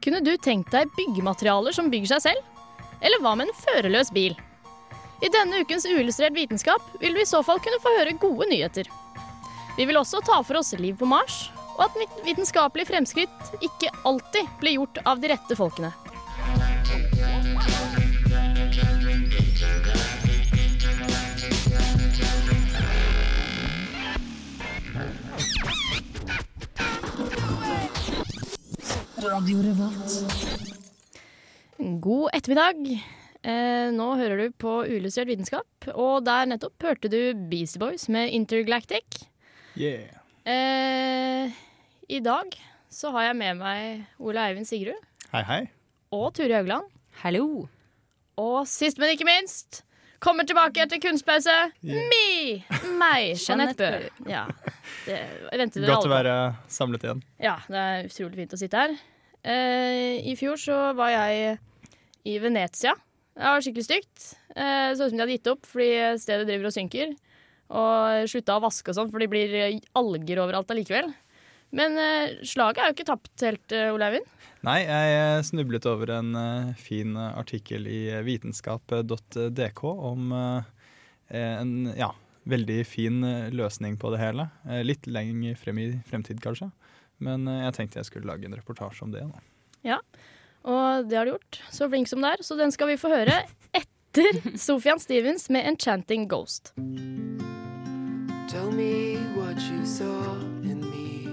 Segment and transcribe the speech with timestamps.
[0.00, 2.46] Kunne du tenkt deg byggematerialer som bygger seg selv?
[3.04, 4.36] Eller hva med en førerløs bil?
[5.20, 8.88] I denne ukens Uillustrert vitenskap vil du i så fall kunne få høre gode nyheter.
[9.76, 13.92] Vi vil også ta for oss liv på Mars, og at vit- vitenskapelige fremskritt ikke
[14.08, 15.92] alltid blir gjort av de rette folkene.
[32.00, 32.78] God ettermiddag.
[33.42, 37.18] Eh, nå hører du på Uillustrert vitenskap, og der nettopp hørte du
[37.50, 39.26] Beastie Boys med Intergalactic.
[39.76, 40.08] Yeah.
[40.48, 41.52] Eh,
[42.08, 42.56] I dag
[42.88, 44.96] så har jeg med meg Ole Eivind Sigrud
[45.34, 45.60] Hei, hei.
[46.16, 46.88] og Turi Haugland.
[47.20, 47.68] Hallo.
[48.40, 49.82] Og sist, men ikke minst,
[50.20, 52.64] kommer tilbake etter kunstpause, me!
[52.96, 54.10] Meg, Jeanette Bøe.
[54.32, 54.46] Ja,
[55.04, 55.20] det
[55.52, 56.34] ventet dere Godt å være
[56.72, 57.24] samlet igjen.
[57.40, 59.00] Ja, det er utrolig fint å sitte her.
[59.46, 61.58] Eh, I fjor så var jeg
[62.28, 62.92] i Venezia.
[63.36, 64.28] Det var skikkelig stygt.
[64.52, 67.16] Eh, så ut som de hadde gitt opp fordi stedet driver og synker.
[67.70, 71.12] Og slutta å vaske og sånn, for de blir eh, alger overalt allikevel.
[71.76, 74.26] Men eh, slaget er jo ikke tapt helt, eh, Ole Eivind.
[74.66, 80.72] Nei, jeg eh, snublet over en eh, fin eh, artikkel i eh, vitenskap.dk om eh,
[81.38, 82.10] en ja,
[82.50, 84.50] veldig fin eh, løsning på det hele.
[84.66, 86.72] Eh, litt lenger frem i fremtid, kanskje.
[87.20, 89.24] Men eh, jeg tenkte jeg skulle lage en reportasje om det.
[89.84, 90.00] Da.
[90.64, 91.62] Og det har du gjort.
[91.72, 92.44] Så flink som det er.
[92.44, 93.42] Så den skal vi få høre
[93.76, 96.74] etter Sofian Stevens med 'Enchanting Ghost'.
[98.50, 100.34] Tell me what you saw
[100.66, 101.30] in me,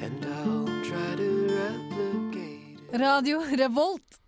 [0.00, 3.00] and I'll try to replicate it.
[3.00, 4.22] Radio Revolt.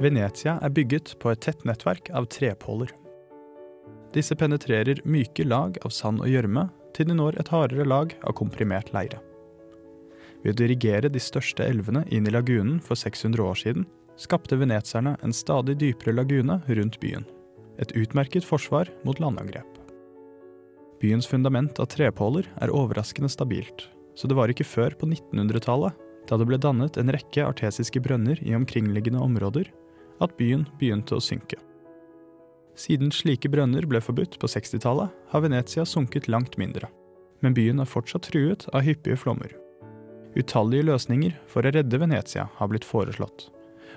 [0.00, 2.90] Venezia er bygget på et tett nettverk av trepåler.
[4.14, 6.68] Disse penetrerer myke lag av sand og gjørme
[6.98, 9.20] til de når et hardere lag av komprimert leire.
[10.42, 13.86] Ved å dirigere de største elvene inn i lagunen for 600 år siden,
[14.18, 17.26] skapte venetserne en stadig dypere lagune rundt byen.
[17.78, 19.78] Et utmerket forsvar mot landangrep.
[20.98, 23.86] Byens fundament av trepåler er overraskende stabilt,
[24.18, 25.94] så det var ikke før på 1900-tallet,
[26.26, 29.70] da det ble dannet en rekke artesiske brønner i omkringliggende områder,
[30.18, 31.60] at byen begynte å synke.
[32.78, 36.86] Siden slike brønner ble forbudt på 60-tallet, har Venezia sunket langt mindre.
[37.42, 39.50] Men byen er fortsatt truet av hyppige flommer.
[40.38, 43.48] Utallige løsninger for å redde Venezia har blitt foreslått.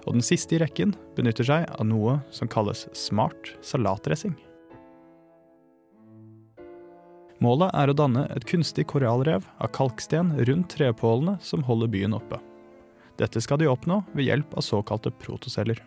[0.08, 4.34] Og den siste i rekken benytter seg av noe som kalles smart salatdressing.
[7.42, 12.42] Målet er å danne et kunstig korallrev av kalksten rundt trepålene som holder byen oppe.
[13.22, 15.82] Dette skal de oppnå ved hjelp av såkalte protoceller.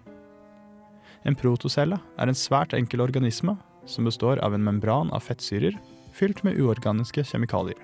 [1.24, 3.56] En protocelle er en svært enkel organisme
[3.88, 5.76] som består av en membran av fettsyrer
[6.14, 7.80] fylt med uorganiske kjemikalier.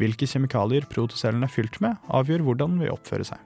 [0.00, 3.40] Hvilke kjemikalier protocellen er fylt med, avgjør hvordan vi oppfører seg.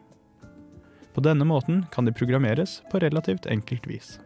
[1.12, 4.16] På denne måten kan de programmeres på relativt enkelt vis.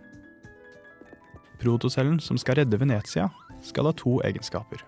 [1.60, 3.28] Protocellen som skal redde Venezia,
[3.62, 4.80] skal ha to egenskaper.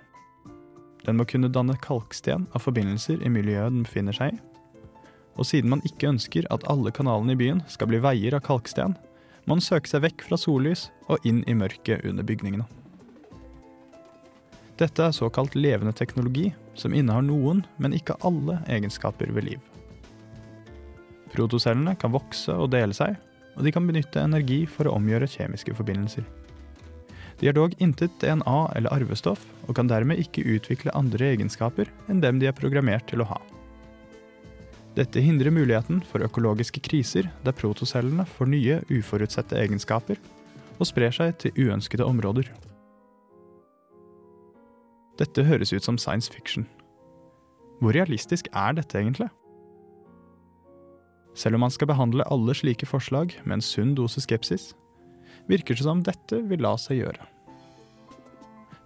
[1.05, 4.41] Den må kunne danne kalksten av forbindelser i miljøet den befinner seg i.
[5.37, 8.95] Og siden man ikke ønsker at alle kanalene i byen skal bli veier av kalksten,
[9.47, 12.69] må den søke seg vekk fra sollys og inn i mørket under bygningene.
[14.81, 19.61] Dette er såkalt levende teknologi, som innehar noen, men ikke alle, egenskaper ved liv.
[21.33, 23.19] Protocellene kan vokse og dele seg,
[23.57, 26.25] og de kan benytte energi for å omgjøre kjemiske forbindelser.
[27.41, 32.23] De har dog intet DNA eller arvestoff, og kan dermed ikke utvikle andre egenskaper enn
[32.25, 33.41] dem de er programmert til å ha.
[34.93, 40.19] Dette hindrer muligheten for økologiske kriser der protocellene får nye, uforutsette egenskaper
[40.77, 42.51] og sprer seg til uønskede områder.
[45.21, 46.67] Dette høres ut som science fiction.
[47.81, 49.31] Hvor realistisk er dette egentlig?
[51.35, 54.75] Selv om man skal behandle alle slike forslag med en sunn dose skepsis,
[55.49, 57.29] virker det som dette vil la seg gjøre.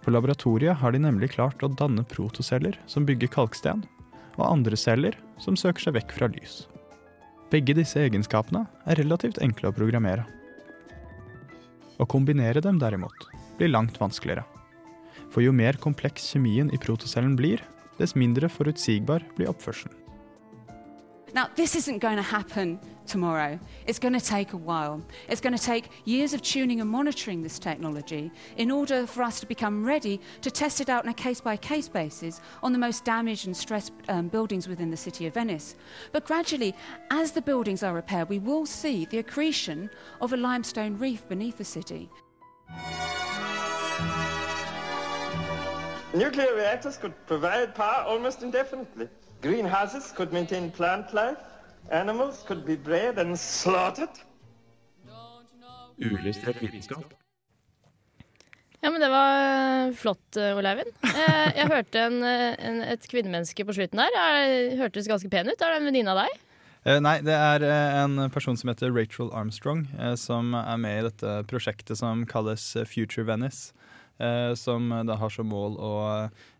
[0.05, 3.83] På laboratoriet har de nemlig klart å danne protoceller som bygger kalksten,
[4.37, 6.65] og andre celler som søker seg vekk fra lys.
[7.51, 10.25] Begge disse egenskapene er relativt enkle å programmere.
[11.97, 14.45] Å kombinere dem derimot blir langt vanskeligere.
[15.33, 17.63] For jo mer kompleks kjemien i protocellen blir,
[17.97, 20.06] dess mindre forutsigbar blir oppførselen.
[21.33, 23.59] Now, this isn't going to happen tomorrow.
[23.85, 25.01] It's going to take a while.
[25.27, 29.39] It's going to take years of tuning and monitoring this technology in order for us
[29.41, 32.77] to become ready to test it out on a case by case basis on the
[32.77, 35.75] most damaged and stressed um, buildings within the city of Venice.
[36.13, 36.73] But gradually,
[37.11, 39.89] as the buildings are repaired, we will see the accretion
[40.21, 42.09] of a limestone reef beneath the city.
[46.13, 49.09] Nuclear reactors could provide power almost indefinitely.
[49.41, 51.37] Greenhouses could maintain plant life.
[51.91, 54.09] Animals could be bred and slaughtered.
[55.97, 57.13] Uillustrert vitenskap.
[58.81, 59.37] Ja, men Det var
[59.87, 60.91] eh, flott, eh, Ole Eivind.
[61.03, 64.13] Eh, Jeg hørte en, en, et kvinnemenneske på slutten der.
[64.17, 65.57] Jeg Hørtes ganske pen ut.
[65.61, 66.35] Er det en venninne av deg?
[66.87, 67.65] Eh, nei, det er
[68.03, 69.87] en person som heter Rachel Armstrong,
[70.21, 73.73] som er med i dette prosjektet som kalles Future Venice.
[74.19, 75.95] Eh, som da har som mål å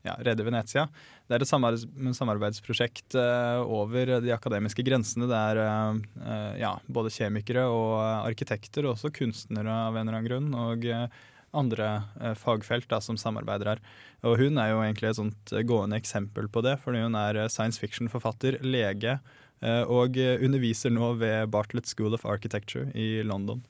[0.08, 0.88] ja, redde Venezia.
[1.28, 5.28] Det er et samarbeidsprosjekt eh, over de akademiske grensene.
[5.28, 10.08] Det er eh, eh, ja, både kjemikere og eh, arkitekter, og også kunstnere av en
[10.08, 10.54] eller annen grunn.
[10.56, 11.10] Og eh,
[11.58, 11.90] andre
[12.22, 13.84] eh, fagfelt da, som samarbeider her.
[14.28, 17.44] Og hun er jo egentlig et sånt eh, gående eksempel på det, fordi hun er
[17.44, 19.18] eh, science fiction-forfatter, lege,
[19.62, 23.64] eh, og eh, underviser nå ved Bartlett School of Architecture i London.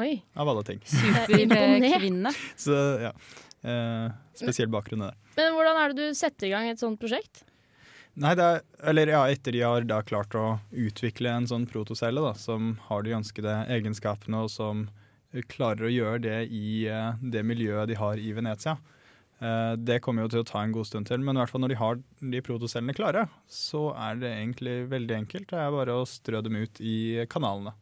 [0.00, 0.12] Oi.
[0.34, 0.80] Av alle ting.
[0.84, 2.32] Superkvinne.
[2.56, 3.12] Så ja.
[3.64, 4.06] Eh,
[4.36, 5.34] spesiell bakgrunn i det.
[5.38, 7.44] Men hvordan er det du setter i gang et sånt prosjekt?
[8.14, 8.60] Nei, det er,
[8.90, 13.02] eller ja, etter de har da klart å utvikle en sånn protocelle da, som har
[13.02, 14.84] de ønskede egenskapene, og som
[15.50, 18.76] klarer å gjøre det i eh, det miljøet de har i Venezia.
[19.42, 21.64] Eh, det kommer jo til å ta en god stund til, men i hvert fall
[21.64, 21.98] når de har
[22.34, 25.48] de protocellene klare, så er det egentlig veldig enkelt.
[25.50, 27.74] Det er bare å strø dem ut i kanalene.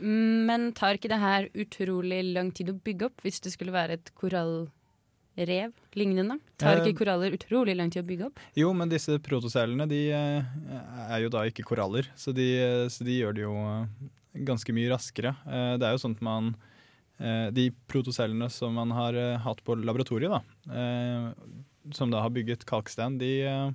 [0.00, 3.98] Men tar ikke det her utrolig lang tid å bygge opp hvis det skulle være
[3.98, 6.38] et korallrev lignende?
[6.58, 8.40] Tar Eh, ikke koraller utrolig lang tid å bygge opp?
[8.58, 10.52] Jo, men disse protocellene de eh,
[11.08, 12.48] er jo da ikke koraller, så de,
[12.90, 13.86] så de gjør det jo eh,
[14.46, 15.34] ganske mye raskere.
[15.46, 16.54] Eh, Det er jo sånn at man
[17.20, 20.42] eh, De protocellene som man har eh, hatt på laboratoriet, da,
[20.74, 21.28] eh,
[21.94, 23.70] som da har bygget kalksten, de, eh,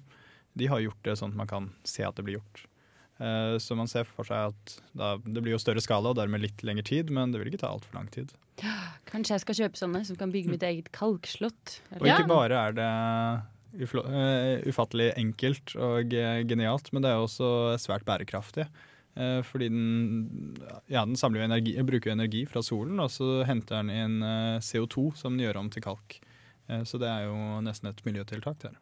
[0.57, 2.65] de har gjort det sånn at man kan se at det blir gjort.
[3.19, 6.41] Eh, Så man ser for seg at da, det blir jo større skala og dermed
[6.41, 8.31] litt lengre tid, men det vil ikke ta altfor lang tid.
[9.09, 11.79] Kanskje jeg skal kjøpe sånne som kan bygge mitt eget kalkslott?
[11.99, 12.87] Og ikke bare er det
[13.99, 17.51] eh, ufattelig enkelt og eh, genialt, men det er også
[17.81, 18.65] svært bærekraftig.
[19.19, 20.55] Eh, fordi den,
[20.87, 24.59] ja, den samler jo energi, bruker energi fra solen, og så henter den inn eh,
[24.63, 26.19] CO2 som den gjør om til kalk.
[26.69, 27.35] Eh, så det er jo
[27.65, 28.77] nesten et miljøtiltak der.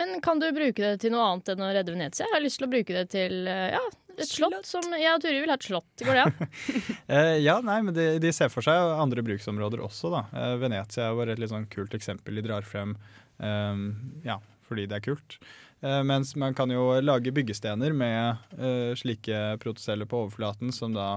[0.00, 2.24] Men kan du bruke det til noe annet enn å redde Venezia?
[2.24, 3.82] Jeg har lyst til å bruke det til eh, ja,
[4.16, 4.64] et slott.
[4.68, 6.04] som Jeg og Turi vil ha et slott.
[6.06, 6.52] Går det an?
[7.10, 10.22] Eh, ja, nei, men de, de ser for seg andre bruksområder også, da.
[10.32, 12.94] Eh, Venezia er bare et litt sånn kult eksempel de drar frem,
[13.42, 13.82] eh,
[14.24, 14.38] ja,
[14.68, 15.36] fordi det er kult.
[15.82, 21.10] Eh, mens man kan jo lage byggestener med eh, slike protoceller på overflaten, som da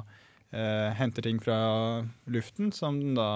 [0.51, 1.57] eh, henter ting fra
[2.31, 3.29] luften, som den da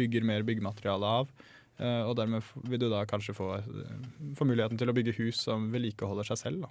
[0.00, 1.32] bygger mer byggemateriale av.
[1.80, 5.40] Eh, og dermed vil du da kanskje få, eh, få muligheten til å bygge hus
[5.46, 6.68] som vedlikeholder seg selv, da.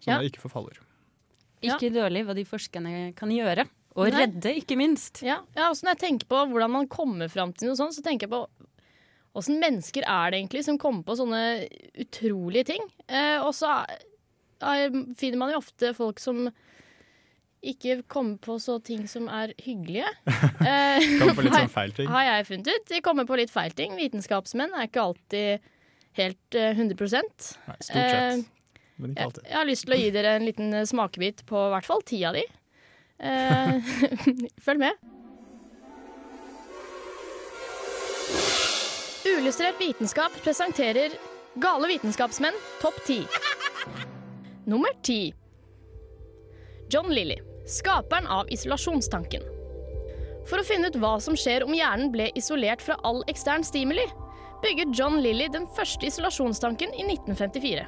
[0.00, 0.18] Som Ja.
[0.18, 0.78] da ikke forfaller.
[1.60, 3.68] Ikke dårlig hva de forskerne kan gjøre.
[3.96, 4.26] Og Nei.
[4.26, 5.22] redde, ikke minst.
[5.22, 8.02] Ja, ja også Når jeg tenker på hvordan man kommer fram til noe sånt, så
[8.02, 8.46] tenker jeg på
[9.34, 11.68] åssen mennesker er det egentlig som kommer på sånne
[11.98, 12.82] utrolige ting.
[13.08, 13.98] Eh, og så er,
[14.62, 16.48] er, finner man jo ofte folk som
[17.62, 20.10] ikke komme på så ting som er hyggelige.
[20.68, 22.08] Eh, Kommer på litt sånn feil ting.
[22.10, 22.86] Har jeg funnet ut.
[22.90, 23.94] De kommer på litt feil ting.
[23.98, 25.66] Vitenskapsmenn er ikke alltid
[26.18, 28.48] helt eh, 100 Nei, stort Eh, sett.
[28.98, 29.44] Men ikke alltid.
[29.46, 32.02] jeg har lyst til å gi dere en liten eh, smakebit på i hvert fall
[32.06, 32.42] ti av de.
[33.18, 33.94] Eh,
[34.66, 34.98] følg med.
[39.28, 41.14] Uillustrert vitenskap presenterer
[41.58, 43.20] Gale vitenskapsmenn topp ti.
[44.68, 45.32] Nummer ti.
[46.90, 49.42] John Lilly, skaperen av isolasjonstanken.
[50.48, 54.06] For å finne ut hva som skjer om hjernen ble isolert fra all ekstern stimuli,
[54.62, 57.84] bygget John Lilly den første isolasjonstanken i 1954.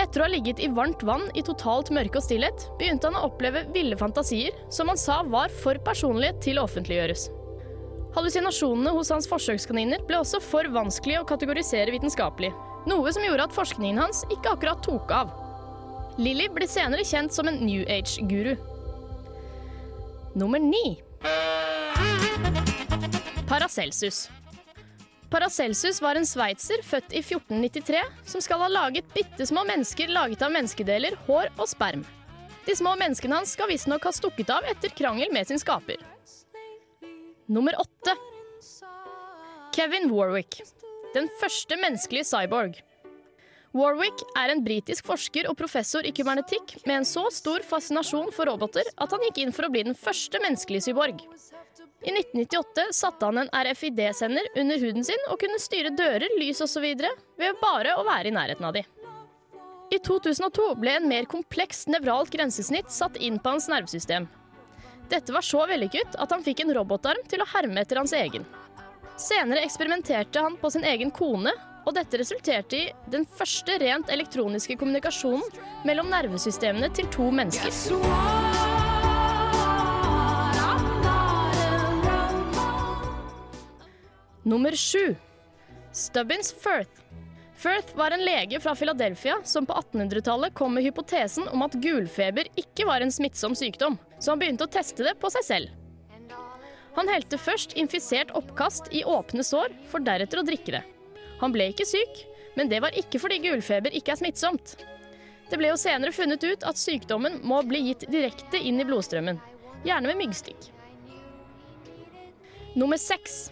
[0.00, 3.26] Etter å ha ligget i varmt vann i totalt mørke og stillhet, begynte han å
[3.30, 7.30] oppleve ville fantasier som han sa var for personlige til å offentliggjøres.
[8.12, 12.52] Hallusinasjonene hos hans forsøkskaniner ble også for vanskelig å kategorisere vitenskapelig,
[12.90, 15.32] noe som gjorde at forskningen hans ikke akkurat tok av.
[16.18, 18.56] Lilly ble senere kjent som en New Age-guru.
[20.34, 21.00] Nummer ni.
[23.48, 24.28] Paracelsus.
[25.30, 28.02] Paracelsus var en sveitser født i 1493
[28.32, 32.02] som skal ha laget bitte små mennesker laget av menneskedeler, hår og sperm.
[32.66, 36.02] De små menneskene hans skal visstnok ha stukket av etter krangel med sin skaper.
[37.50, 38.14] Nummer åtte.
[39.74, 40.60] Kevin Warwick.
[41.14, 42.82] Den første menneskelige cyborg.
[43.70, 48.50] Warwick er en britisk forsker og professor i kybernetikk med en så stor fascinasjon for
[48.50, 51.22] roboter at han gikk inn for å bli den første menneskelige cyborg.
[52.00, 56.88] I 1998 satte han en RFID-sender under huden sin og kunne styre dører, lys osv.
[57.38, 58.82] ved bare å være i nærheten av de.
[59.90, 64.26] I 2002 ble en mer kompleks nevralt grensesnitt satt inn på hans nervesystem.
[65.10, 68.46] Dette var så vellykket at han fikk en robotarm til å herme etter hans egen.
[69.20, 71.52] Senere eksperimenterte han på sin egen kone,
[71.90, 75.42] og dette resulterte i den første rent elektroniske kommunikasjonen
[75.88, 77.74] mellom nervesystemene til to mennesker.
[84.46, 85.16] Nummer sju.
[85.92, 87.02] Stubbins Firth.
[87.60, 92.48] Firth var en lege fra Philadelphia som på 1800-tallet kom med hypotesen om at gulfeber
[92.56, 95.74] ikke var en smittsom sykdom, så han begynte å teste det på seg selv.
[96.96, 100.82] Han helte først infisert oppkast i åpne sår, for deretter å drikke det.
[101.40, 102.24] Han ble ikke syk,
[102.58, 104.74] men det var ikke fordi gulfeber ikke er smittsomt.
[105.50, 109.40] Det ble jo senere funnet ut at sykdommen må bli gitt direkte inn i blodstrømmen,
[109.86, 110.68] gjerne med myggstikk.
[112.78, 113.48] Nummer seks.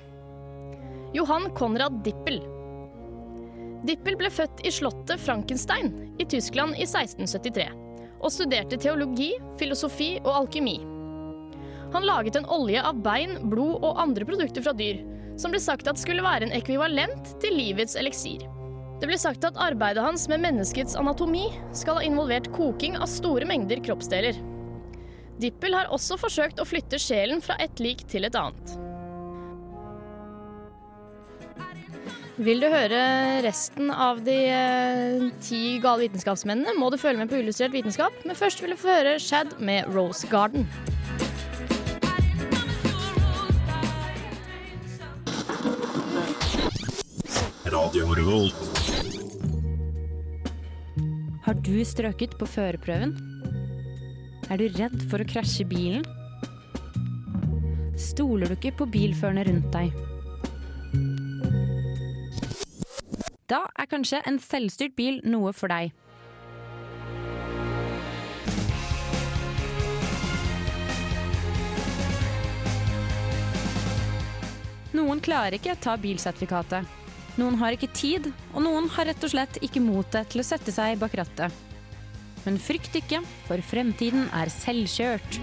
[1.16, 2.38] Johan Konrad Dippel.
[3.88, 5.90] Dippel ble født i slottet Frankenstein
[6.20, 7.68] i Tyskland i 1673
[8.18, 10.76] og studerte teologi, filosofi og alkymi.
[11.94, 15.00] Han laget en olje av bein, blod og andre produkter fra dyr,
[15.38, 18.44] som ble sagt at skulle være en ekvivalent til livets eliksir.
[18.98, 23.46] Det ble sagt at arbeidet hans med menneskets anatomi skal ha involvert koking av store
[23.46, 24.40] mengder kroppsdeler.
[25.38, 28.74] Dippel har også forsøkt å flytte sjelen fra et lik til et annet.
[32.42, 32.98] Vil du høre
[33.42, 38.38] resten av de eh, ti gale vitenskapsmennene, må du følge med på Illustrert vitenskap, men
[38.38, 40.66] først vil du få høre Shad med Rose Garden.
[51.44, 53.12] Har du strøket på førerprøven?
[54.50, 56.02] Er du redd for å krasje bilen?
[57.94, 59.94] Stoler du ikke på bilførerne rundt deg?
[63.48, 65.94] Da er kanskje en selvstyrt bil noe for deg.
[74.98, 76.98] Noen klarer ikke ta bilsertifikatet.
[77.38, 80.74] Noen har ikke tid, og noen har rett og slett ikke motet til å sette
[80.74, 81.54] seg bak rattet.
[82.42, 85.38] Men frykt ikke, for fremtiden er selvkjørt.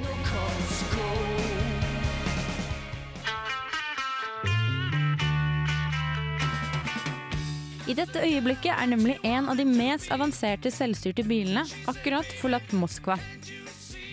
[7.85, 13.15] I dette øyeblikket er nemlig en av de mest avanserte selvstyrte bilene akkurat forlatt Moskva.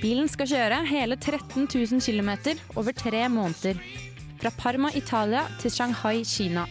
[0.02, 2.30] Bilen skal kjøre hele 13 000 km
[2.76, 3.80] over tre måneder.
[4.42, 6.68] Fra Parma, Italia til Shanghai, Kina.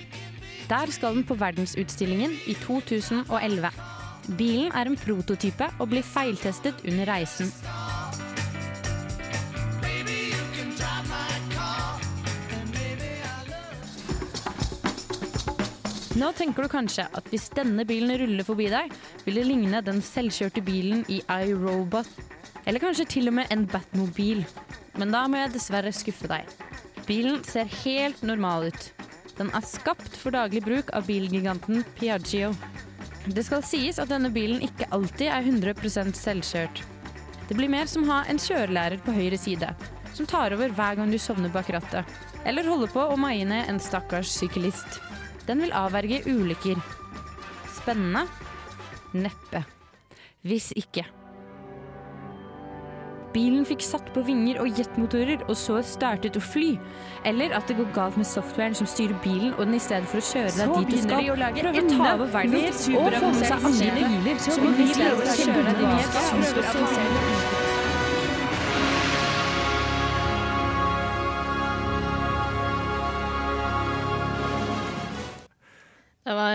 [0.71, 3.69] Der skal den på verdensutstillingen i 2011.
[4.37, 7.51] Bilen er en prototype og blir feiltestet under reisen.
[16.15, 19.99] Nå tenker du kanskje at hvis denne bilen ruller forbi deg, vil det ligne den
[19.99, 22.07] selvkjørte bilen i iRobot.
[22.63, 24.45] Eller kanskje til og med en Batmobil.
[24.95, 26.47] Men da må jeg dessverre skuffe deg.
[27.11, 28.91] Bilen ser helt normal ut.
[29.41, 32.51] Den er skapt for daglig bruk av bilgiganten Piaggio.
[33.25, 36.81] Det skal sies at denne bilen ikke alltid er 100% selvkjørt.
[37.49, 39.71] Det blir mer som å ha en kjørelærer på høyre side,
[40.13, 42.05] som tar over hver gang du sovner bak rattet.
[42.45, 44.99] Eller holder på å maie ned en stakkars syklist.
[45.49, 46.77] Den vil avverge ulykker.
[47.79, 48.27] Spennende?
[49.17, 49.63] Neppe.
[50.45, 51.07] Hvis ikke.
[53.31, 56.73] Bilen fikk satt på vinger og jetmotorer og så startet å fly.
[57.27, 60.19] Eller at det går galt med softwaren som styrer bilen, og den i stedet for
[60.19, 63.71] å kjøre deg dit du skal, prøver å ta over verden og få med seg
[63.71, 64.45] andre biler.
[64.47, 67.60] Så vil vi prøve å kjøre deg dit du skal,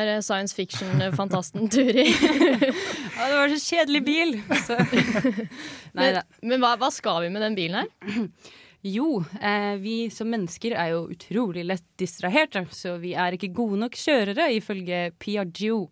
[0.06, 2.06] var eh, science fiction-fantasten Turi.
[3.16, 4.38] Ja, det var så kjedelig bil!
[4.66, 4.78] Så.
[5.96, 8.30] Nei Men, men hva, hva skal vi med den bilen her?
[8.86, 13.80] Jo, eh, vi som mennesker er jo utrolig lett distraherte, så vi er ikke gode
[13.80, 15.88] nok kjørere, ifølge Piaggio.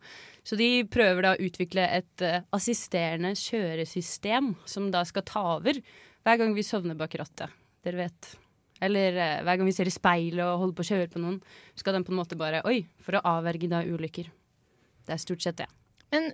[0.46, 5.80] Så de prøver da å utvikle et eh, assisterende kjøresystem som da skal ta over
[6.22, 7.50] hver gang vi sovner bak rattet.
[7.82, 8.30] Dere vet.
[8.82, 11.38] Eller eh, hver gang vi ser i speilet og holder på å kjøre på noen,
[11.78, 14.30] skal den på en måte bare Oi, for å avverge da ulykker.
[15.04, 15.68] Det er stort sett det.
[16.14, 16.32] Men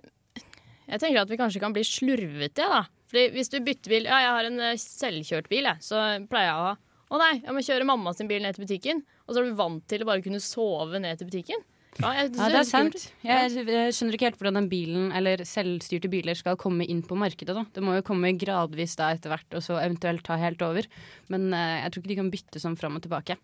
[0.91, 2.85] jeg tenker at vi kanskje kan bli slurvete, da.
[3.11, 5.85] Fordi hvis du bytter bil Ja, jeg har en eh, selvkjørt bil, jeg.
[5.85, 5.99] Så
[6.31, 6.77] pleier jeg å ha
[7.11, 9.05] Å nei, jeg må kjøre mamma sin bil ned til butikken.
[9.27, 11.65] Og så er du vant til å bare kunne sove ned til butikken.
[11.99, 13.07] Ja, jeg, Ja, det er sant.
[13.27, 17.19] Jeg, jeg skjønner ikke helt hvordan den bilen, eller selvstyrte biler skal komme inn på
[17.19, 17.57] markedet.
[17.57, 17.65] da.
[17.75, 20.87] Det må jo komme gradvis da etter hvert, og så eventuelt ta helt over.
[21.33, 23.37] Men eh, jeg tror ikke de kan bytte sånn fram og tilbake.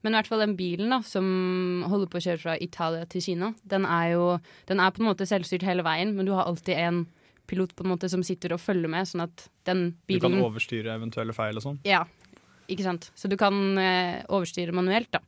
[0.00, 1.26] Men i hvert fall den bilen da, som
[1.90, 4.28] holder på å kjøre fra Italia til Kina, den er jo
[4.70, 7.02] den er på en måte selvstyrt hele veien, men du har alltid en
[7.50, 10.46] pilot på en måte som sitter og følger med, sånn at den bilen Du kan
[10.46, 11.80] overstyre eventuelle feil og sånn.
[11.84, 12.04] Ja,
[12.70, 13.10] ikke sant.
[13.18, 15.20] Så du kan eh, overstyre manuelt, da.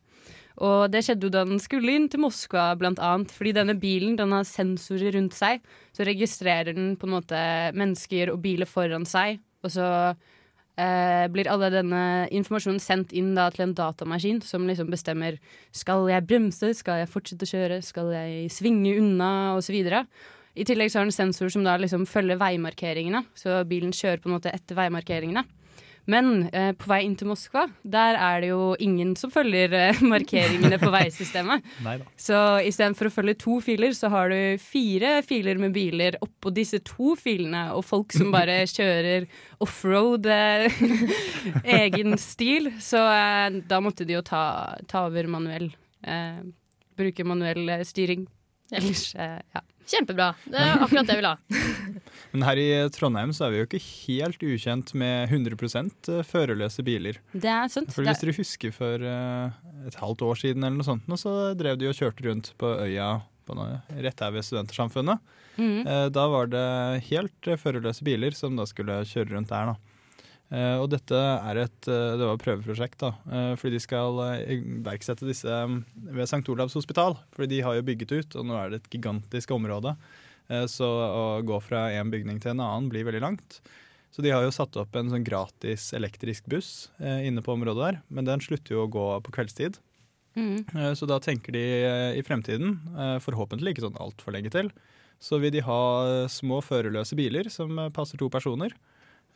[0.60, 3.32] Og det skjedde jo da den skulle inn til Moskva, blant annet.
[3.32, 5.64] Fordi denne bilen den har sensorer rundt seg.
[5.96, 7.40] Så registrerer den på en måte
[7.78, 9.40] mennesker og biler foran seg.
[9.62, 9.86] Og så
[10.76, 12.02] eh, blir alle denne
[12.34, 15.38] informasjonen sendt inn da til en datamaskin som liksom bestemmer
[15.74, 19.78] skal jeg bremse, skal jeg fortsette å kjøre, skal jeg svinge unna, osv.
[20.52, 24.28] I tillegg så har den sensor som da liksom følger veimarkeringene, så bilen kjører på
[24.28, 25.46] en måte etter veimarkeringene.
[26.10, 30.00] Men eh, på vei inn til Moskva, der er det jo ingen som følger eh,
[30.12, 31.66] markeringene på veisystemet.
[31.84, 32.08] Nei da.
[32.18, 36.82] Så istedenfor å følge to filer, så har du fire filer med biler oppå disse
[36.86, 39.28] to filene, og folk som bare kjører
[39.62, 40.82] offroad eh,
[41.84, 42.72] egen stil.
[42.82, 44.44] Så eh, da måtte de jo ta,
[44.90, 45.70] ta over manuell.
[46.02, 46.42] Eh,
[46.98, 48.26] bruke manuell eh, styring.
[48.72, 49.60] Ellers, ja.
[49.88, 50.28] Kjempebra.
[50.46, 51.36] Det er akkurat det jeg vil ha.
[52.32, 57.18] Men her i Trondheim så er vi jo ikke helt ukjent med 100% førerløse biler.
[57.34, 57.90] Det er sant.
[57.92, 59.50] For Hvis dere husker for eh,
[59.90, 62.70] et halvt år siden eller noe sånt, nå, så drev de og kjørte rundt på
[62.86, 63.10] øya
[63.44, 65.18] på noe, rett her ved Studentersamfunnet.
[65.58, 65.80] Mhm.
[65.86, 66.66] Eh, Da var det
[67.10, 69.74] helt eh, førerløse biler som da skulle kjøre rundt der.
[69.74, 69.76] da.
[70.52, 74.18] Eh, Og dette er et eh, det var et prøveprosjekt, da, eh, fordi de skal
[74.52, 75.76] iverksette disse eh,
[76.12, 76.44] ved St.
[76.52, 77.16] Olavs hospital.
[77.32, 79.96] Fordi de har jo bygget ut, og nå er det et gigantisk område.
[80.68, 83.60] Så å gå fra en bygning til en annen blir veldig langt.
[84.12, 88.00] Så de har jo satt opp en sånn gratis elektrisk buss inne på området der,
[88.12, 89.78] men den slutter jo å gå på kveldstid.
[90.36, 91.62] Eh, Så da tenker de
[92.18, 92.74] i fremtiden,
[93.24, 94.68] forhåpentlig ikke sånn altfor lenge til,
[95.22, 98.74] så vil de ha små førerløse biler som passer to personer.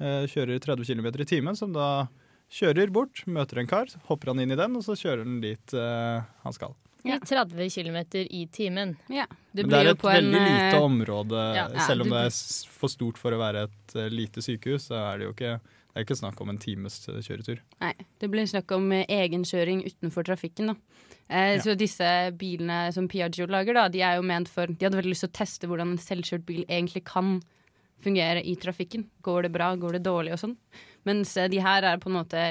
[0.00, 2.06] Eh, Kjører 30 km i timen, som da
[2.52, 5.73] kjører bort, møter en kar, hopper han inn i den, og så kjører han dit
[5.75, 6.75] eh, han skal.
[7.06, 7.17] Ja.
[7.23, 7.97] 30 km
[8.35, 8.97] i timen.
[9.09, 9.26] Ja.
[9.54, 12.09] Det Men det blir er jo et veldig en lite eh, område, ja, selv om
[12.11, 15.32] du- det er for stort for å være et lite sykehus, så er det jo
[15.32, 17.61] ikke, det er ikke snakk om en times kjøretur.
[17.80, 20.67] Nei, det blir snakk om egenkjøring utenfor trafikken.
[20.67, 20.75] da.
[21.30, 21.63] Eh, Ja.
[21.63, 25.11] Så disse bilene som Piaggio lager, da, de er jo ment for De hadde veldig
[25.15, 27.41] lyst til å teste hvordan en selvkjørt bil egentlig kan
[28.02, 29.06] fungere i trafikken.
[29.25, 30.56] Går det bra, går det dårlig og sånn.
[31.06, 32.43] Mens de her er på en måte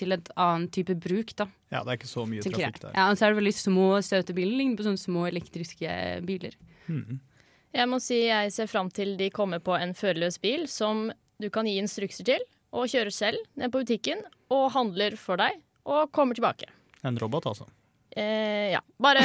[0.00, 1.46] til et annen type bruk, da.
[1.70, 2.94] Ja, det er ikke så mye trafikk der.
[2.96, 4.56] Ja, og så er det veldig små, søte biler.
[4.58, 6.56] Ligner på sånne små elektriske biler.
[6.88, 7.20] Mm.
[7.76, 11.08] Jeg må si jeg ser fram til de kommer på en førerløs bil som
[11.40, 12.42] du kan gi instrukser til,
[12.74, 16.68] og kjører selv ned på butikken og handler for deg, og kommer tilbake.
[17.06, 17.66] En robot, altså.
[18.16, 18.80] Eh, ja.
[18.98, 19.22] Bare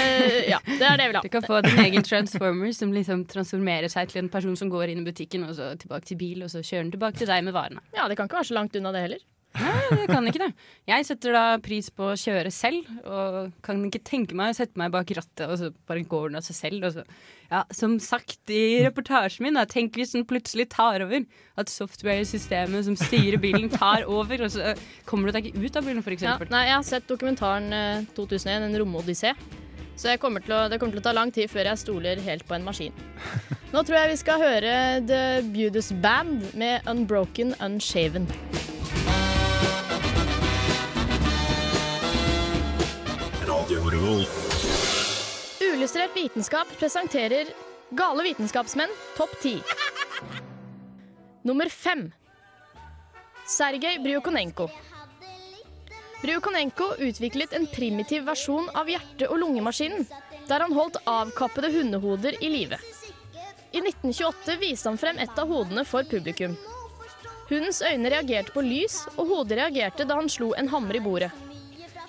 [0.50, 1.24] Ja, det er det jeg vil ha.
[1.26, 4.94] Du kan få din egen transformer som liksom transformerer seg til en person som går
[4.94, 7.48] inn i butikken, og så tilbake til bil, og så kjører den tilbake til deg
[7.48, 7.82] med varene.
[7.98, 9.24] Ja, det kan ikke være så langt unna det heller.
[9.56, 10.52] Jeg kan ikke det.
[10.90, 14.80] Jeg setter da pris på å kjøre selv, og kan ikke tenke meg å sette
[14.80, 16.88] meg bak rattet, og så bare går den av seg selv.
[16.88, 17.06] Og så.
[17.52, 21.26] Ja, som sagt i reportasjen min, da, tenk hvis den plutselig tar over.
[21.62, 24.74] At software-systemet som styrer bilen, tar over, og så
[25.10, 26.26] kommer du deg ikke ut av bilen, f.eks.
[26.26, 29.36] Ja, nei, jeg har sett dokumentaren eh, 2001, en romodyssé.
[29.96, 32.20] Så jeg kommer til å, det kommer til å ta lang tid før jeg stoler
[32.26, 32.96] helt på en maskin.
[33.72, 35.24] Nå tror jeg vi skal høre The
[35.56, 38.28] Beaudus Band med Unbroken Unshaven.
[45.62, 47.48] Uillustrert vitenskap presenterer
[47.90, 49.62] Gale vitenskapsmenn topp 10.
[51.42, 52.12] Nummer fem.
[53.48, 54.70] Sergej Brjukonenko.
[56.22, 60.06] Brjukonenko utviklet en primitiv versjon av hjerte- og lungemaskinen,
[60.48, 62.78] der han holdt avkappede hundehoder i live.
[63.72, 66.54] I 1928 viste han frem et av hodene for publikum.
[67.50, 71.34] Hundens øyne reagerte på lys, og hodet reagerte da han slo en hammer i bordet.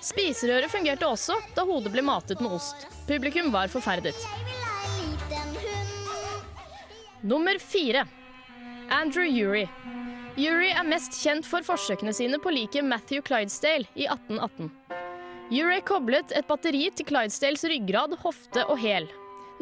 [0.07, 2.87] Spiserøret fungerte også da hodet ble matet med ost.
[3.09, 4.15] Publikum var forferdet.
[7.27, 8.05] Nummer fire.
[8.93, 9.67] Andrew Urie.
[10.37, 14.71] Urie er mest kjent for forsøkene sine på liket Matthew Clydesdale i 1818.
[15.51, 19.11] Urie koblet et batteri til Clydesdales ryggrad, hofte og hæl.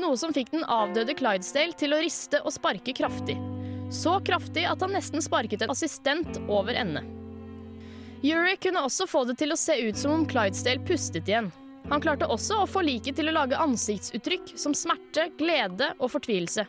[0.03, 3.39] Noe som fikk den avdøde Clydesdale til å riste og sparke kraftig.
[3.95, 7.05] Så kraftig at han nesten sparket en assistent over ende.
[8.25, 11.51] Urey kunne også få det til å se ut som om Clydesdale pustet igjen.
[11.91, 16.65] Han klarte også å få liket til å lage ansiktsuttrykk som smerte, glede og fortvilelse.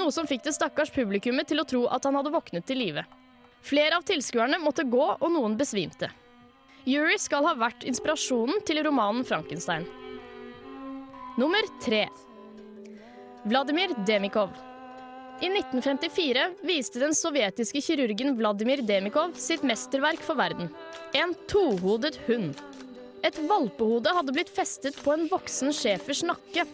[0.00, 3.04] Noe som fikk det stakkars publikummet til å tro at han hadde våknet til live.
[3.66, 6.08] Flere av tilskuerne måtte gå, og noen besvimte.
[6.88, 9.88] Yuri skal ha vært inspirasjonen til romanen 'Frankenstein'.
[11.36, 12.06] Nummer tre.
[13.44, 14.65] Vladimir Demikov.
[15.40, 20.70] I 1954 viste den sovjetiske kirurgen Vladimir Demikov sitt mesterverk for verden.
[21.12, 22.54] En tohodet hund.
[23.22, 26.64] Et valpehode hadde blitt festet på en voksen schæfers nakke.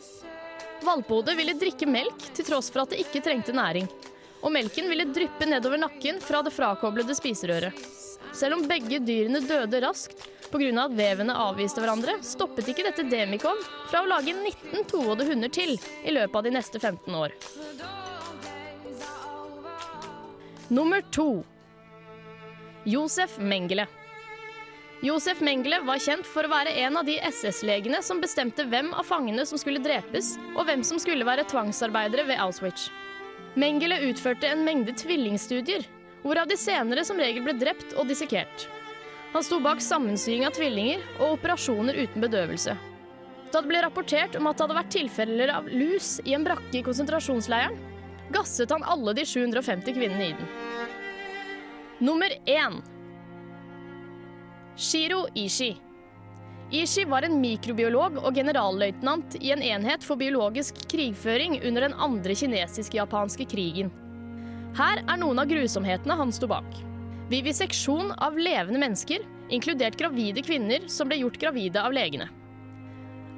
[0.87, 3.89] Valpehodet ville drikke melk til tross for at det ikke trengte næring.
[4.43, 7.83] Og melken ville dryppe nedover nakken fra det frakoblede spiserøret.
[8.33, 10.23] Selv om begge dyrene døde raskt
[10.53, 10.71] pga.
[10.85, 13.59] at vevene avviste hverandre, stoppet ikke dette Demikov
[13.91, 18.12] fra å lage 19 tohodede hunder til i løpet av de neste 15 år.
[20.73, 21.45] Nummer to.
[22.85, 23.87] Josef Mengele.
[25.03, 29.05] Josef Mengele var kjent for å være en av de SS-legene som bestemte hvem av
[29.05, 32.87] fangene som skulle drepes, og hvem som skulle være tvangsarbeidere ved Auschwitz.
[33.53, 35.85] Mengele utførte en mengde tvillingstudier,
[36.25, 38.65] hvorav de senere som regel ble drept og dissekert.
[39.37, 42.81] Han sto bak sammensying av tvillinger og operasjoner uten bedøvelse.
[43.53, 46.79] Da det ble rapportert om at det hadde vært tilfeller av lus i en brakke
[46.81, 47.77] i konsentrasjonsleiren,
[48.35, 50.51] gasset han alle de 750 kvinnene i den.
[52.03, 52.81] Nummer én.
[54.77, 55.77] Shiro Ishi.
[56.73, 62.35] Ishi var en mikrobiolog og generalløytnant i en enhet for biologisk krigføring under den andre
[62.35, 63.93] kinesisk-japanske krigen.
[64.79, 66.69] Her er noen av grusomhetene han sto bak.
[67.29, 69.21] Viviseksjon av levende mennesker,
[69.53, 72.31] inkludert gravide kvinner som ble gjort gravide av legene.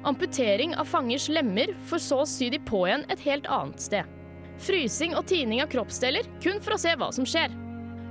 [0.07, 4.14] Amputering av fangers lemmer for så å sy de på igjen et helt annet sted.
[4.63, 7.53] Frysing og tining av kroppsdeler kun for å se hva som skjer.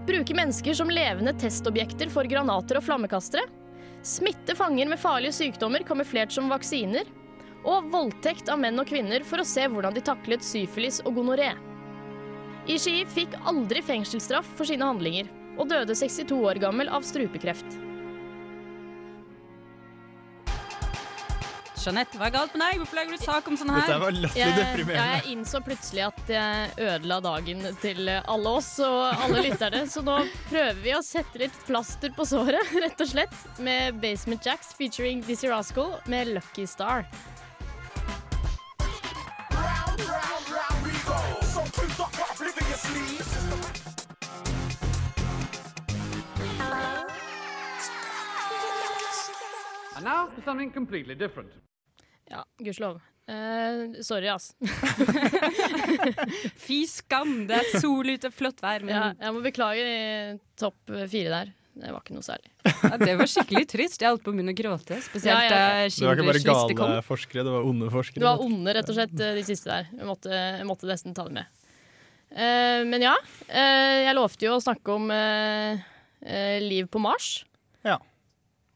[0.04, 3.46] Bruke mennesker som levende testobjekter for granater og flammekastere.
[4.04, 7.08] Smitte fanger med farlige sykdommer kamuflert som vaksiner.
[7.64, 11.54] Og voldtekt av menn og kvinner for å se hvordan de taklet syfilis og gonoré.
[12.68, 17.83] Ishii fikk aldri fengselsstraff for sine handlinger, og døde 62 år gammel av strupekreft.
[21.84, 22.78] Jeanette, hva er galt med deg?
[22.80, 24.00] Hvorfor lager du sak om sånn Dette her?
[24.00, 25.18] var latterlig Jeg, deprimerende.
[25.18, 30.16] jeg innså plutselig at jeg ødela dagen til alle oss og alle lytterne, så nå
[30.48, 35.20] prøver vi å sette litt plaster på såret, rett og slett, med Basement Jacks featuring
[35.28, 37.04] Dizzie Rascal med Lucky Star.
[49.96, 51.50] And now for something completely different.
[52.62, 53.00] Gudskjelov.
[53.24, 54.50] Uh, sorry, ass.
[56.64, 58.82] Fy skam, det er sol ute, flott vær.
[58.84, 60.76] Men Ja, jeg må beklage i topp
[61.10, 61.52] fire der.
[61.74, 62.50] Det var ikke noe særlig.
[62.68, 64.02] ja, det var skikkelig trist.
[64.04, 64.94] Jeg holdt på å begynne å gråte.
[65.02, 65.56] Spesielt Ja, ja, ja.
[65.88, 66.92] da Det var ikke bare gale kom.
[67.08, 68.20] forskere, det var onde forskere.
[68.22, 69.84] Det var onde, rett og slett, de siste der.
[69.90, 71.46] Jeg måtte, jeg måtte nesten ta det med.
[72.34, 75.10] Uh, men ja, Uh, jeg lovte jo å snakke om
[76.64, 77.44] liv på Mars.
[77.84, 77.98] Ja.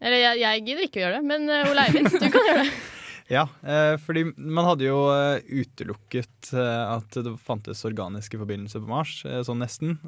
[0.03, 2.65] Eller jeg, jeg gidder ikke å gjøre det, men uh, Ole Eivind, du kan gjøre
[2.67, 2.73] det.
[3.29, 8.89] Ja, eh, fordi man hadde jo eh, utelukket eh, at det fantes organiske forbindelser på
[8.89, 9.99] Mars, sånn nesten,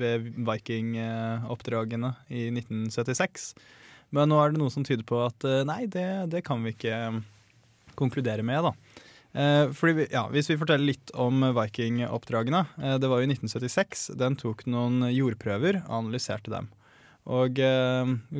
[0.00, 3.52] ved Viking-oppdragene i 1976.
[4.16, 7.20] Men nå er det noe som tyder på at nei, det, det kan vi ikke
[8.00, 8.72] konkludere med, da.
[9.76, 12.64] Fordi ja, hvis vi forteller litt om Viking-oppdragene.
[12.98, 14.08] Det var jo i 1976.
[14.18, 16.72] Den tok noen jordprøver og analyserte dem.
[17.30, 17.60] Og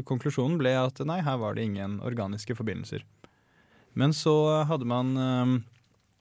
[0.08, 3.04] konklusjonen ble at nei, her var det ingen organiske forbindelser.
[3.98, 5.54] Men så hadde man eh,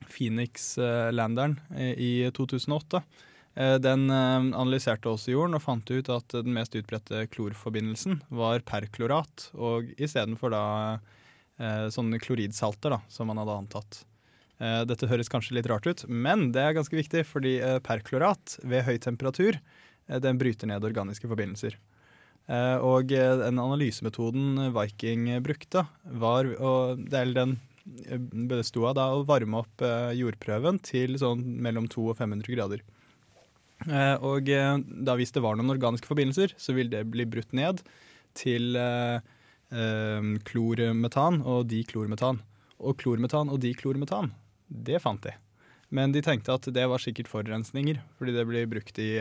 [0.10, 3.02] Phoenix-landeren eh, i 2008.
[3.56, 9.50] Eh, Den analyserte også jorden og fant ut at den mest utbredte klorforbindelsen var perklorat,
[9.56, 10.66] og istedenfor da
[11.92, 13.98] sånne kloridsalter da, som man hadde antatt.
[14.88, 18.94] Dette høres kanskje litt rart ut, men det er ganske viktig, fordi perklorat ved høy
[19.04, 19.58] temperatur
[20.24, 21.76] den bryter ned organiske forbindelser.
[22.50, 27.58] Eh, Og eh, den analysemetoden Viking brukte, var er den
[28.10, 28.18] eh,
[28.50, 29.84] besto av da å varme opp
[30.18, 32.86] jordprøven til sånn mellom 200 og 500 grader.
[34.28, 34.50] Og
[35.08, 37.80] da hvis det var noen organiske forbindelser, så ville det bli brutt ned
[38.36, 38.76] til
[40.50, 42.42] klormetan og diklormetan.
[42.84, 44.34] Og klormetan og diklormetan,
[44.68, 45.32] det fant de.
[45.96, 49.14] Men de tenkte at det var sikkert forurensninger, fordi det blir brukt i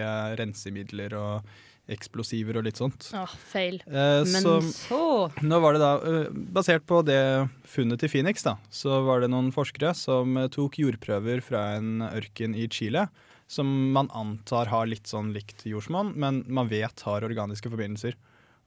[0.43, 1.47] rensemidler og
[1.89, 3.09] eksplosiver og litt sånt.
[3.17, 3.81] Ah, feil.
[3.87, 5.01] Eh, Men så så
[5.43, 9.31] nå var det da, eh, basert på det funnet til Phoenix, da, så var det
[9.33, 13.09] noen forskere som eh, tok jordprøver fra en ørken i Chile,
[13.49, 18.19] som man antar har litt sånn likt jordsmonn, men man vet har organiske forbindelser.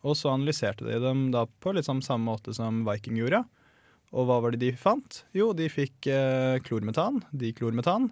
[0.02, 3.44] Og så analyserte de dem da på litt sånn samme måte som Viking gjorde.
[4.12, 5.22] Og hva var det de fant?
[5.38, 8.10] Jo, de fikk eh, klormetan, diklormetan,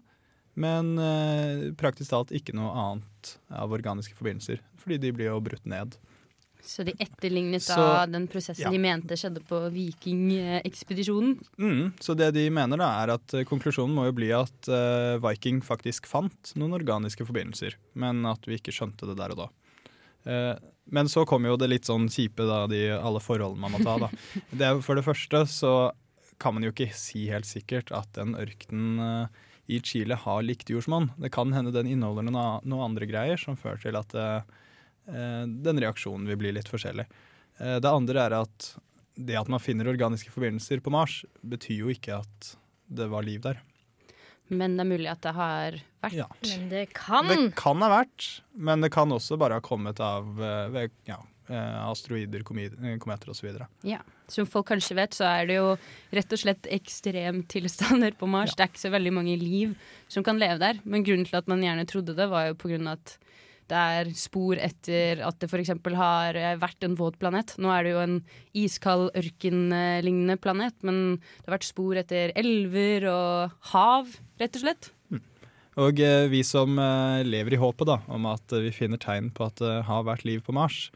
[0.60, 5.65] men eh, praktisk talt ikke noe annet av organiske forbindelser, fordi de blir jo brutt
[5.69, 5.95] ned.
[6.69, 8.72] Så de etterlignet Så- da den prosessen ja.
[8.74, 11.38] de mente skjedde på vikingekspedisjonen.
[11.58, 15.15] Mm, så det de mener da er at eh, konklusjonen må jo bli at eh,
[15.24, 19.50] Viking faktisk fant noen organiske forbindelser, men at vi ikke skjønte det der og da.
[20.30, 20.56] Eh,
[20.91, 23.98] men så kommer jo det litt sånn kjipe, da, de, alle forholdene man må ta.
[24.08, 24.10] da.
[24.60, 25.74] Det for det første så
[26.39, 30.69] kan man jo ikke si helt sikkert at den ørkenen eh, i Chile har likt
[30.69, 31.12] jordsmonn.
[31.21, 34.53] Det kan hende den inneholder noen, andre greier som fører til at eh,
[35.13, 37.05] eh, den reaksjonen vil bli litt forskjellig.
[37.60, 38.71] Eh, det andre er at
[39.19, 42.53] det at man finner organiske forbindelser på Mars, betyr jo ikke at
[42.89, 43.60] det var liv der.
[44.49, 46.17] Men det er mulig at det har vært.
[46.17, 46.27] Ja.
[46.47, 47.29] Men det kan.
[47.29, 51.19] Det kan ha vært, men det kan også bare ha kommet av ved, ja,
[51.57, 53.49] asteroider, komi- eh, kometer osv.
[53.88, 53.99] Ja.
[54.29, 55.71] Som folk kanskje vet, så er det jo
[56.13, 58.55] rett og slett ekstremtilstander på Mars.
[58.55, 59.75] Det er ikke så veldig mange liv
[60.07, 60.79] som kan leve der.
[60.85, 63.17] Men grunnen til at man gjerne trodde det, var jo på grunn av at
[63.69, 65.69] det er spor etter at det f.eks.
[65.93, 67.53] har eh, vært en våt planet.
[67.62, 68.15] Nå er det jo en
[68.57, 74.89] iskald, ørkenlignende planet, men det har vært spor etter elver og hav, rett og slett.
[75.79, 79.29] Og eh, vi som eh, lever i håpet da, om at eh, vi finner tegn
[79.31, 80.89] på at det har vært liv på Mars,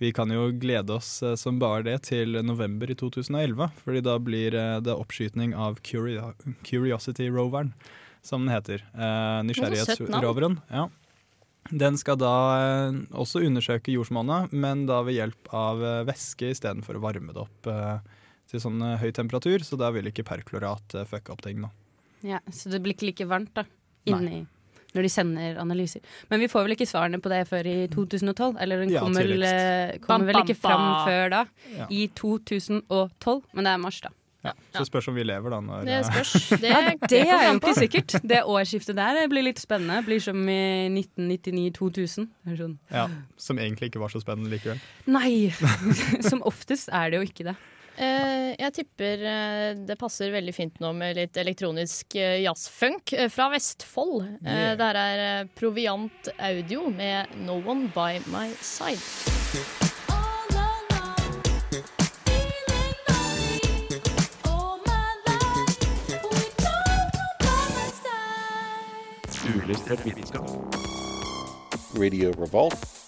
[0.00, 4.14] vi kan jo glede oss eh, som bare det til november i 2011, fordi da
[4.22, 7.74] blir eh, det oppskytning av Curiosity-roveren,
[8.24, 8.86] som den heter.
[8.94, 10.56] Eh, Nysgjerrighetsroveren.
[10.72, 10.86] Ja.
[11.70, 12.32] Den skal da
[13.12, 18.00] også undersøke jordsmonnet, men da ved hjelp av væske istedenfor å varme det opp eh,
[18.50, 21.60] til sånn høy temperatur, så da vil ikke perklorat fucke opp ting.
[21.60, 21.68] nå.
[22.24, 23.68] Ja, Så det blir ikke like varmt da,
[24.08, 24.46] inni
[24.94, 26.00] når de sender analyser.
[26.30, 28.56] Men vi får vel ikke svarene på det før i 2012?
[28.60, 31.44] Eller den Ja, kommer, vel, eh, kommer vel ikke fram før da,
[31.76, 31.86] Ja.
[31.90, 33.42] i 2012.
[33.54, 34.10] Men det er mars, da.
[34.42, 35.58] Ja, så spørs om vi lever da.
[35.60, 36.48] Når, Det eh, spørs.
[36.62, 36.70] Det,
[37.10, 38.14] Det er jo ikke sikkert.
[38.24, 40.00] Det årsskiftet der blir litt spennende.
[40.06, 42.28] Blir som i 1999-2000.
[42.48, 42.78] Er Sånn.
[42.90, 43.04] ja,
[43.36, 44.80] som egentlig ikke var så spennende likevel.
[45.06, 45.50] Nei!
[46.30, 47.56] Som oftest er det jo ikke det.
[48.00, 53.50] Eh, jeg tipper eh, det passer veldig fint nå med litt elektronisk eh, jazzfunk fra
[53.52, 54.22] Vestfold.
[54.40, 54.76] Eh, Yeah.
[54.80, 59.90] det her er Proviant Audio med 'No One By My Side'.
[71.94, 72.99] Radio Revolt.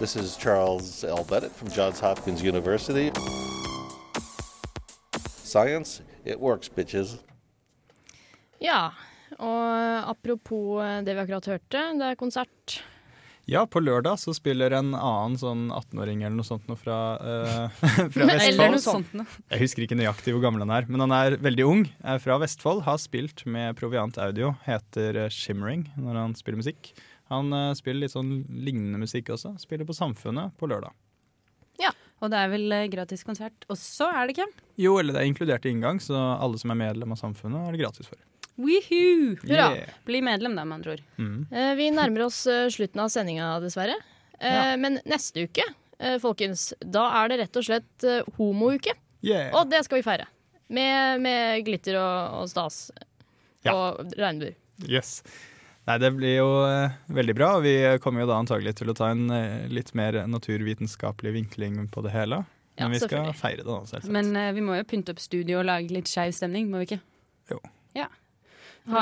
[0.00, 1.24] This is Charles L.
[1.28, 3.10] Bennett from Johns Hopkins University.
[5.44, 7.18] Science, it works, bitches.
[8.60, 8.92] Ja,
[9.36, 12.78] og apropos eh, det vi akkurat hørte, det er konsert.
[13.50, 17.84] Ja, på lørdag så spiller en annen sånn 18-åring eller noe sånt noe fra, uh,
[18.14, 18.76] fra Eller Vestfold.
[18.76, 19.38] noe sånt noe.
[19.50, 21.86] Jeg husker ikke nøyaktig hvor gammel han er, men han er veldig ung.
[22.06, 26.94] Er fra Vestfold, har spilt med Proviant Audio, heter eh, Shimmering når han spiller musikk.
[27.30, 28.32] Han eh, spiller litt sånn
[28.66, 29.54] lignende musikk også.
[29.62, 30.92] Spiller på Samfunnet på lørdag.
[31.80, 34.48] Ja, Og det er vel eh, gratis konsert også, er det ikke?
[34.82, 37.76] Jo, eller det er inkludert i inngang, så alle som er medlem av Samfunnet, er
[37.76, 38.18] det gratis for.
[38.60, 39.36] Woohoo!
[39.40, 39.70] Hurra.
[39.78, 39.92] Yeah.
[40.04, 41.04] Bli medlem, da, med andre ord.
[41.16, 41.38] Mm.
[41.48, 43.94] Eh, vi nærmer oss eh, slutten av sendinga, dessverre.
[44.36, 44.76] Eh, Ja.
[44.80, 45.64] Men neste uke,
[45.98, 48.92] eh, folkens, da er det rett og slett homouke.
[49.24, 49.48] Yeah.
[49.56, 50.26] Og det skal vi feire.
[50.68, 52.90] Med, med glitter og, og stas.
[53.64, 53.72] Ja.
[53.74, 54.54] Og regnbuer.
[54.88, 55.22] Yes.
[55.88, 57.50] Nei, det blir jo eh, veldig bra.
[57.64, 62.04] Vi kommer jo da antagelig til å ta en eh, litt mer naturvitenskapelig vinkling på
[62.04, 62.42] det hele.
[62.76, 64.12] Ja, Men vi skal feire det, da, selvsagt.
[64.14, 66.92] Men uh, vi må jo pynte opp studio og lage litt skeiv stemning, må vi
[66.92, 67.00] ikke?
[67.52, 67.58] Jo.
[67.96, 68.06] Ja.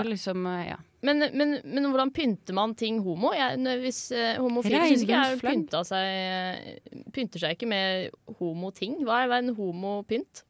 [0.03, 0.79] Liksom, uh, ja.
[1.07, 3.31] Men, men, men hvordan pynter man ting homo?
[3.37, 8.99] Jeg, hvis uh, homofile syns ikke jeg pynta seg Pynter seg ikke med homoting.
[9.07, 10.43] Hva er en homopynt?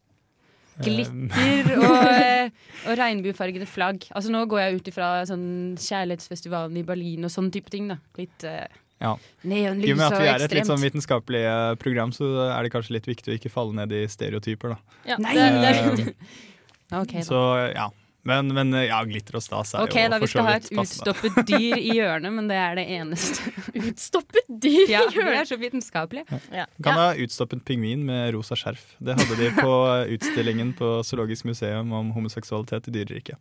[0.84, 2.50] Glitter og, eh,
[2.86, 4.08] og regnbuefargede flagg.
[4.12, 5.48] Altså Nå går jeg ut ifra sånn
[5.80, 7.90] kjærlighetsfestivalen i Berlin og sånn type ting.
[7.92, 8.66] da Litt uh,
[9.02, 9.14] Ja.
[9.44, 11.44] I neonlys og med og at vi er et litt sånn vitenskapelig
[11.82, 15.00] program, så er det kanskje litt viktig å ikke falle ned i stereotyper, da.
[15.14, 16.12] Ja, det, det er viktig.
[17.28, 17.38] Så
[17.74, 17.90] ja.
[18.28, 20.46] Men, men eh, ja, glitter og stas er Ok, jo da for Vi så skal
[20.48, 23.52] ha et utstoppet dyr i hjørnet, men det er det eneste.
[23.88, 25.40] Utstoppet dyr Ja, i Vi hjørnet.
[25.40, 26.40] er så vitenskapelige.
[26.52, 26.66] Ja.
[26.84, 27.06] Kan Ja.
[27.08, 28.84] ha utstoppet pingvin med rosa skjerf.
[29.00, 29.72] Det hadde de på
[30.18, 33.38] utstillingen på Zoologisk museum om homoseksualitet i dyreriket.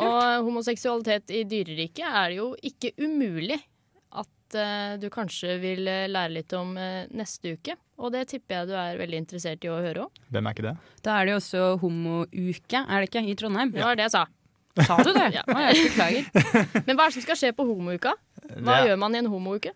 [0.00, 3.58] Og homoseksualitet i dyreriket er jo ikke umulig
[4.52, 7.76] at eh, du kanskje vil eh, lære litt om eh, neste uke.
[8.02, 10.10] Og det tipper jeg du er veldig interessert i å høre om.
[10.32, 10.74] Hvem er ikke det?
[11.06, 13.24] Da er det jo også homouke, er det ikke?
[13.32, 13.72] I Trondheim.
[13.72, 13.78] Ja.
[13.78, 14.24] Det var det jeg sa.
[14.88, 15.28] Sa du det?
[15.38, 15.44] Ja.
[15.68, 16.28] Jeg beklager.
[16.88, 18.14] Men hva er det som skal skje på homouka?
[18.58, 19.72] Hva Det- gjør man i en homouke?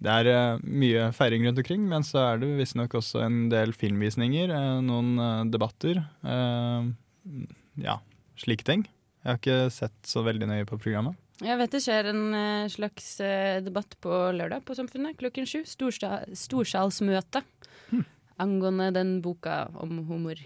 [0.00, 4.48] Det er mye feiring rundt omkring, men så er det visstnok også en del filmvisninger,
[4.80, 6.00] noen debatter.
[6.24, 7.98] ja,
[8.40, 8.86] slike ting.
[9.20, 11.18] Jeg har ikke sett så veldig nøye på programmet.
[11.40, 15.62] Jeg vet det skjer en eh, slags eh, debatt på lørdag på Samfunnet klokken sju.
[15.68, 17.42] Storsta- Storsalsmøte
[18.40, 20.38] angående den boka om humor.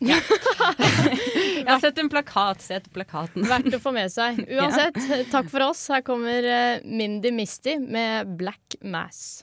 [0.00, 0.16] Ja.
[1.60, 2.62] Jeg har sett en plakat.
[2.64, 3.44] Sett plakaten.
[3.48, 4.38] Verdt å få med seg.
[4.56, 4.96] Uansett,
[5.32, 5.82] takk for oss.
[5.92, 9.42] Her kommer eh, Mindy Misty med Black Mass.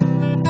[0.00, 0.47] Thank you.